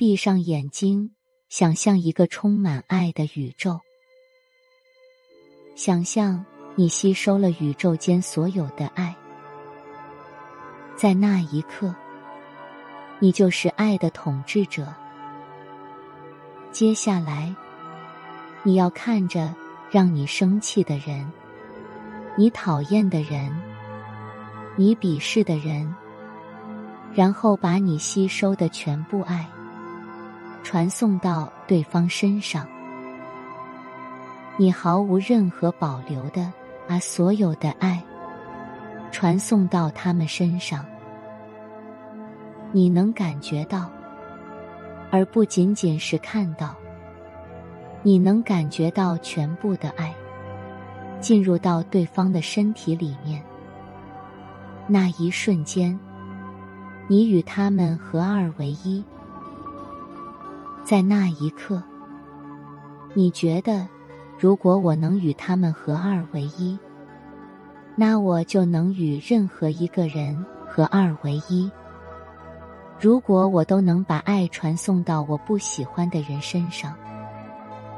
[0.00, 1.10] 闭上眼睛，
[1.50, 3.78] 想象一个充满爱的宇宙。
[5.76, 6.42] 想象
[6.74, 9.14] 你吸收了宇宙间所有的爱，
[10.96, 11.94] 在那一刻，
[13.18, 14.86] 你就是爱的统治者。
[16.72, 17.54] 接下来，
[18.62, 19.54] 你要看着
[19.90, 21.30] 让你生气的人，
[22.38, 23.54] 你讨厌的人，
[24.76, 25.94] 你鄙视的人，
[27.12, 29.46] 然后把你吸收的全部爱。
[30.70, 32.64] 传送到对方身上，
[34.56, 36.52] 你毫无任何保留的
[36.86, 38.00] 把所有的爱
[39.10, 40.86] 传送到他们身上。
[42.70, 43.90] 你能感觉到，
[45.10, 46.76] 而不仅仅是看到。
[48.04, 50.14] 你能感觉到全部的爱
[51.18, 53.42] 进入到对方的身体里面。
[54.86, 55.98] 那一瞬间，
[57.08, 59.04] 你与他们合二为一。
[60.82, 61.82] 在那一刻，
[63.14, 63.86] 你觉得，
[64.38, 66.76] 如果我能与他们合二为一，
[67.94, 71.70] 那我就能与任何一个人合二为一。
[72.98, 76.94] 如果我都能把爱传送到我不喜欢的人身上，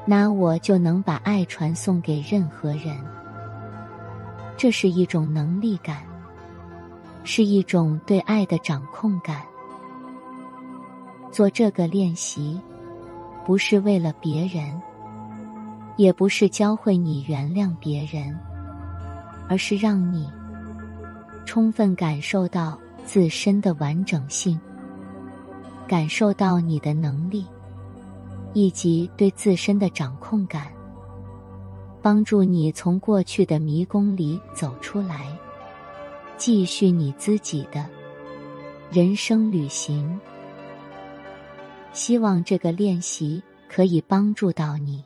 [0.05, 2.99] 那我就能把爱传送给任何人。
[4.57, 6.03] 这是一种能力感，
[7.25, 9.43] 是一种对爱的掌控感。
[11.31, 12.61] 做这个练习。
[13.45, 14.81] 不是为了别人，
[15.97, 18.39] 也不是教会你原谅别人，
[19.49, 20.31] 而是让你
[21.45, 24.59] 充分感受到自身的完整性，
[25.89, 27.45] 感受到你的能力，
[28.53, 30.69] 以及对自身的掌控感，
[32.01, 35.27] 帮助你从过去的迷宫里走出来，
[36.37, 37.85] 继续你自己的
[38.91, 40.19] 人生旅行。
[41.93, 45.05] 希望这个练习可以帮助到你。